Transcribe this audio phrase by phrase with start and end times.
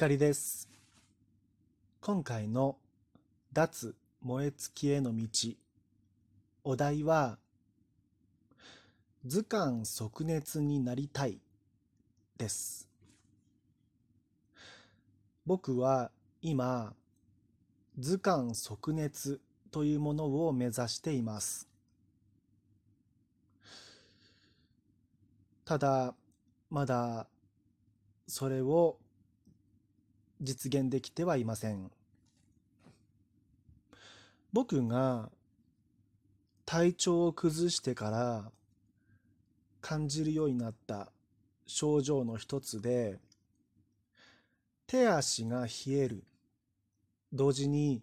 [0.00, 0.66] 光です。
[2.00, 2.78] 今回の
[3.52, 5.28] 脱燃え尽きへの道、
[6.64, 7.36] お題は、
[9.26, 11.38] 図鑑即熱になりたい
[12.38, 12.88] です。
[15.44, 16.10] 僕は
[16.40, 16.94] 今、
[17.98, 19.38] 図鑑即熱
[19.70, 21.68] というものを目指しています。
[25.66, 26.14] ただ、
[26.70, 27.26] まだ
[28.26, 28.96] それを
[30.40, 31.90] 実現できてはいません。
[34.52, 35.30] 僕が
[36.64, 38.50] 体調を崩してから
[39.80, 41.10] 感じるようになった
[41.66, 43.20] 症状の一つで、
[44.86, 46.24] 手足が冷える、
[47.32, 48.02] 同時に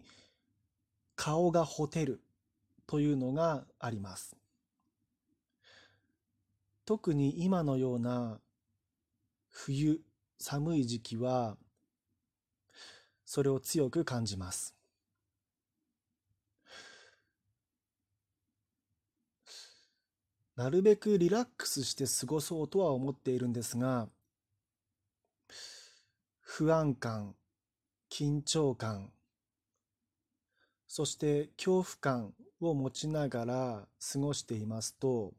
[1.16, 2.22] 顔がほてる
[2.86, 4.36] というのがあります。
[6.86, 8.40] 特に今のような
[9.50, 10.00] 冬、
[10.38, 11.58] 寒い時期は、
[13.30, 14.74] それを強く感じます。
[20.56, 24.08] なるべくリラックスして過ごそうとは思っているんですが、
[26.40, 27.34] 不安感、
[28.10, 29.12] 緊張感、
[30.86, 35.34] そして恐怖感を持ちながら過ごしていますと、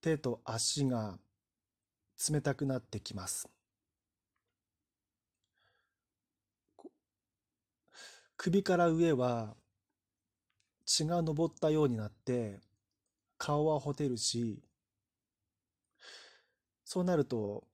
[0.00, 1.18] 手と足が
[2.30, 3.57] 冷たくなってきます。
[8.38, 9.56] 首から上は
[10.86, 12.60] 血が上ったようになって
[13.36, 14.62] 顔はほてるし
[16.84, 17.64] そうなると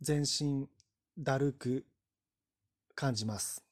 [0.00, 0.68] 全身
[1.16, 1.86] だるく
[2.96, 3.64] 感じます。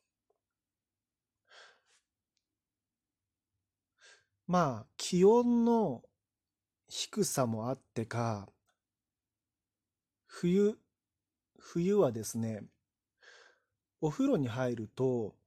[4.46, 6.02] まあ気温の
[6.88, 8.48] 低さもあってか
[10.28, 10.78] 冬
[11.58, 12.62] 冬はですね
[14.00, 15.37] お風呂に入ると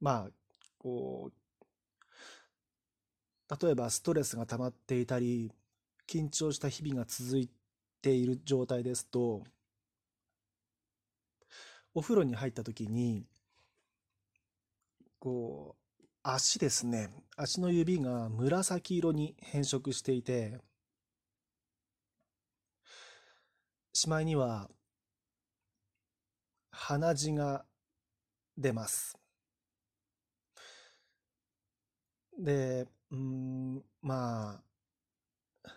[0.00, 0.30] まあ
[0.78, 1.32] こう
[3.62, 5.52] 例えばストレスが溜まっていたり
[6.08, 7.50] 緊張した日々が続い
[8.00, 9.44] ている状態ですと
[11.94, 13.26] お風呂に入った時に
[15.18, 15.80] こう
[16.22, 17.10] 足ですね。
[17.36, 20.60] 足の指が紫色に変色していて
[23.92, 24.70] しまいには
[26.70, 27.64] 鼻血が
[28.56, 29.19] 出ます。
[32.40, 34.62] で、うん、ま
[35.64, 35.72] あ、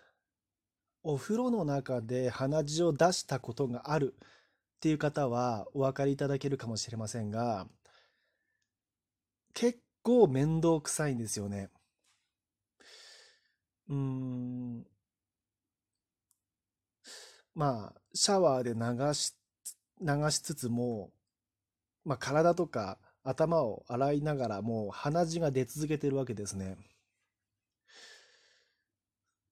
[1.02, 7.66] お風呂の中で鼻血を出したことがあるっていう方はお分かりいただけるかもしれませんが、
[9.52, 11.68] 結構面倒くさいんですよね。
[13.88, 14.86] うん、
[17.54, 19.34] まあ、シャワーで流し、
[20.00, 21.10] 流しつつも、
[22.04, 26.76] まあ、体とか頭を洗いながらもう鼻血が出続けてるわけですね。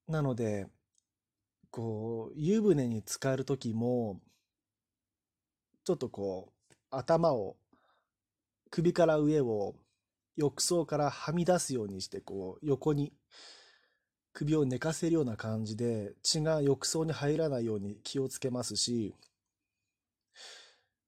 [0.06, 0.66] なので、
[1.71, 4.21] こう、湯船に浸かるときも、
[5.84, 7.56] ちょっとこう、頭を、
[8.71, 9.75] 首から上を
[10.37, 13.12] 浴槽からはみ出すようにして、こう、横に
[14.34, 19.15] 首を寝かせるような感じで、血が浴槽に入らないように気をつけますし、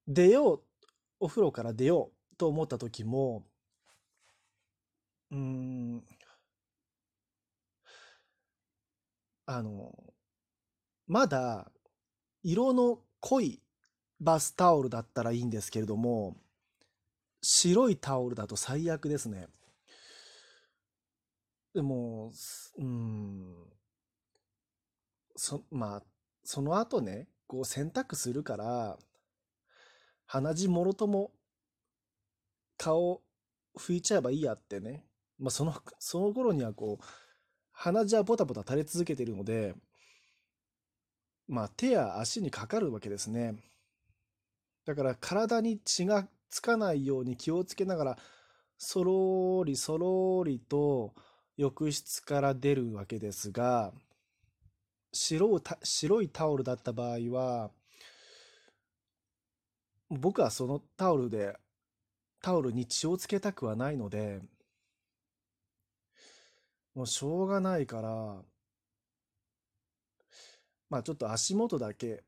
[0.08, 0.62] 出よう、
[1.20, 3.42] お風呂から出ようと思った時も、
[5.30, 6.04] うん、
[9.46, 9.94] あの、
[11.06, 11.72] まだ
[12.42, 13.62] 色の濃い
[14.20, 16.36] バスタオルだったらいいんですけれども、
[17.40, 19.46] 白いタオルだと最悪ですね。
[21.72, 22.30] でも、
[22.76, 23.54] うん、
[25.34, 26.02] そ、まあ、
[26.44, 28.98] その後ね、こう洗濯するから、
[30.26, 31.32] 鼻血もろとも
[32.84, 33.22] 顔
[33.78, 35.06] 拭いちゃえばいいやってね。
[35.38, 37.04] まあ、その、その頃にはこう、
[37.72, 39.74] 鼻血はボタボタ垂れ続けているので、
[41.48, 43.54] まあ、手や足にかかるわけですね。
[44.84, 48.18] だから体に血がつかないように気をつけながら、
[48.76, 51.14] そろりそろりと
[51.56, 53.94] 浴室から出るわけですが、
[55.10, 57.70] 白、白いタオルだった場合は、
[60.10, 61.56] 僕はそのタオルで、
[62.44, 64.42] タオルに血をつけたくはないので、
[66.94, 68.42] もうしょうがないから、
[70.90, 72.22] まあちょっと足元だけ、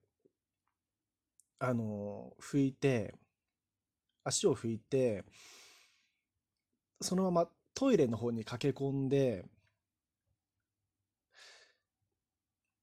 [1.59, 3.15] あの、拭いて、
[4.25, 5.23] 足を拭いて、
[7.03, 9.45] そのままトイレの方に駆け込んで、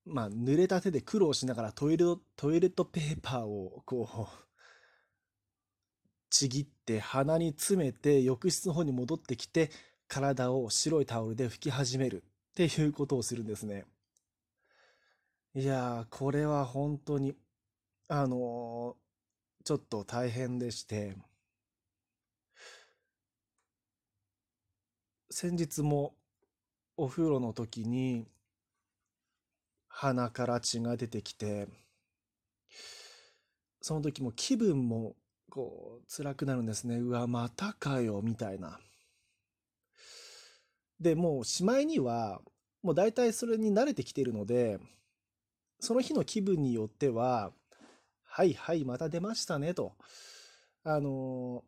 [0.05, 4.52] まあ、濡れた手で苦労しながらトイレトイレットペーパーをこう
[6.33, 9.69] ちぎって鼻に詰めて浴室の方に戻ってきて
[10.07, 13.85] 体を白いタオルで拭き始めるっていうことをするんですね。
[15.53, 17.35] いやー、これは本当に、
[18.07, 21.15] あのー、ちょっと大変でして、
[25.29, 26.15] 先日も
[26.97, 28.25] お風呂の時に
[29.87, 31.67] 鼻から血が出てきて、
[33.81, 35.15] その時も気分も
[35.53, 36.97] こう辛くなるんですね。
[36.97, 38.79] うわ、またかよ、みたいな。
[40.99, 42.41] で、もうしまいには、
[42.81, 44.79] もう大体それに慣れてきているので、
[45.79, 47.51] その日の気分によっては、
[48.23, 49.93] はいはい、また出ましたね、と。
[50.83, 51.63] あの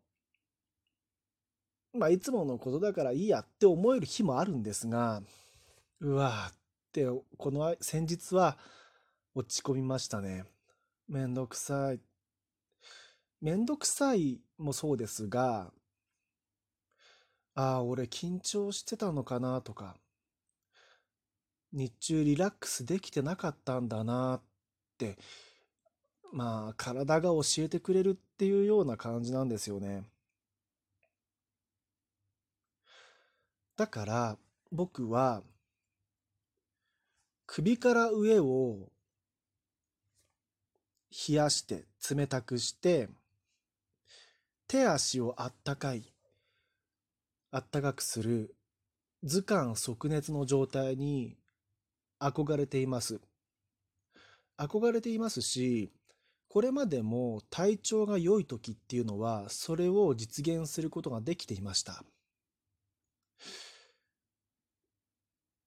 [1.94, 5.22] まあ、いつものことだからいいやって思える日もあるんですが、
[6.00, 6.56] うわっ
[6.92, 7.06] て、
[7.38, 8.58] この先日は
[9.36, 10.44] 落ち込みましたね。
[11.08, 12.00] めんどくさい。
[13.46, 15.72] めんどくさいもそうですが、
[17.54, 19.98] ああ、俺緊張してたのかなとか、
[21.72, 24.42] 日中リラックスできてなかったんだなっ
[24.98, 25.20] て、
[26.34, 30.10] まあ、体が教えてくれるっていうような感じなんですよね。
[33.78, 34.38] だから、
[34.72, 35.44] 僕は、
[37.46, 38.90] 首から上を
[41.28, 43.08] 冷やして冷たくして
[44.68, 46.12] 手足をあったかい
[47.52, 48.56] あったかくする
[49.24, 51.38] 図鑑即熱の状態に
[52.20, 53.22] 憧れています。
[54.58, 55.92] 憧れていますし、
[56.50, 62.04] これまでも体調が良い時っていうのは、それを実現することができていました。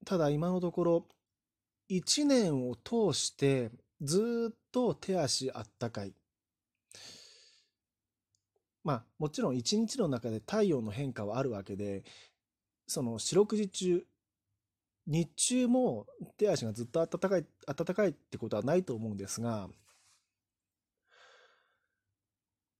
[0.04, 1.06] ただ今のところ、
[1.88, 6.14] 一年を通してずっと手足あったかい。
[8.84, 12.04] まあもちろん一日の中で体温の変化はあるわけで、
[12.86, 14.06] その四六時中
[15.08, 19.68] 日中も手足がずっと暖かい、暖かいってことはないと思うんですが、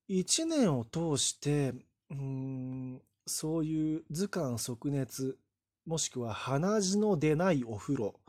[0.07, 1.73] 一年を通して、
[2.11, 5.39] うん、そういう図鑑即熱、
[5.87, 8.21] もしくは鼻血の出ないお風呂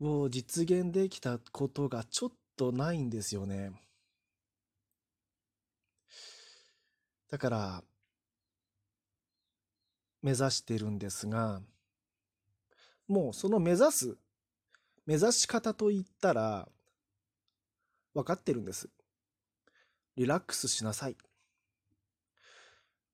[0.00, 3.70] を実現できたことがちょっとないんですよね。
[7.30, 7.84] だから、
[10.22, 11.62] 目指してるんですが、
[13.06, 14.18] もうその目指す、
[15.06, 16.68] 目指し方といったら、
[18.14, 18.88] 分かってるんです。
[20.16, 21.16] リラックスしなさい。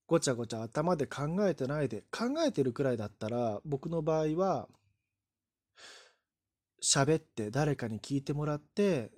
[0.07, 4.69] ごちゃごちゃ頭で考えてないで、考えてるくらいだったら、僕の場合は、
[6.83, 9.11] 喋って誰かに聞いてもらって、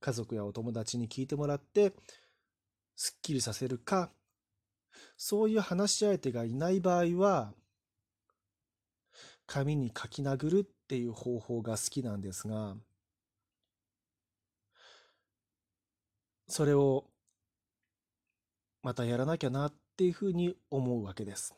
[0.00, 1.92] 家族やお友達に聞いてもらって、
[3.02, 4.10] すっきりさせるか、
[5.16, 7.54] そういう話し相手がいない場合は、
[9.46, 12.76] 紙に書き殴るっていう方法が好きなんですが、
[16.46, 17.06] それを
[18.82, 21.54] またやらなきゃなっていうふうに思うわけです。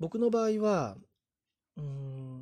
[0.00, 0.96] 僕の場合は、
[1.76, 2.35] うん、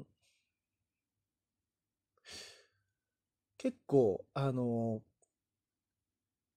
[3.65, 5.01] 結構、あの、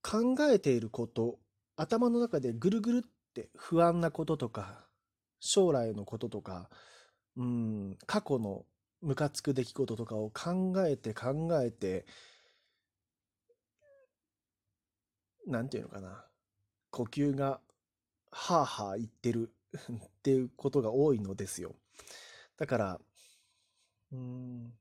[0.02, 1.40] 考えていること
[1.78, 4.86] 頭の中でぐるぐるって不安なこととか、
[5.40, 6.70] 将来のこととか、
[7.38, 8.66] うん、過去の
[9.02, 12.06] ムカつく出来事とかを考えて考えて、
[15.46, 16.26] なんていうのかな、
[16.92, 17.62] 呼吸が
[18.32, 21.74] はあはあ言ってる っていうことが多いのですよ。
[22.58, 23.00] だから、
[24.12, 24.78] うん、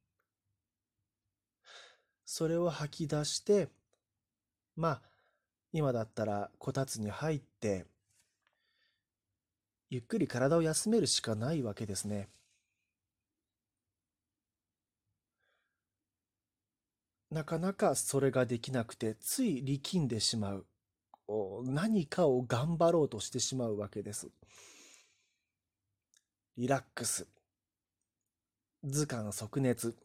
[2.37, 3.71] それを吐き出して、
[4.77, 5.03] まあ、
[5.73, 7.87] 今だったらこたつに入って、
[9.89, 12.29] ゆっくり体を休めるしかないわけですね。
[17.31, 20.67] なかなかそれができなくて、つい力んでしまう。
[21.65, 24.29] 何かを頑張ろうとしてしまうわけです。
[26.59, 27.27] リラックス。
[28.85, 29.97] 図鑑即熱。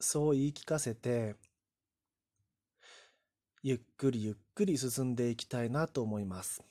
[0.00, 1.36] そう言い聞かせて、
[3.62, 6.64] ゆっくりゆっくり進んでいきたいなと思います。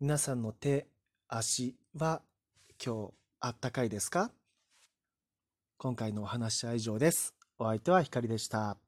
[0.00, 0.88] 皆さんの手、
[1.28, 2.22] 足は
[2.82, 4.30] 今日あったかいですか？
[5.76, 7.34] 今回のお話は以上です。
[7.58, 8.78] お相手はひかりでした。